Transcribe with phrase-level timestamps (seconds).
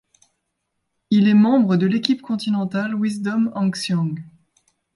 [1.11, 4.15] Il est membre de l'équipe continentale Wisdom-Hengxiang.